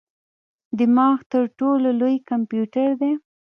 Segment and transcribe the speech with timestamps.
[0.79, 3.11] دماغ تر ټولو لوی کمپیوټر دی.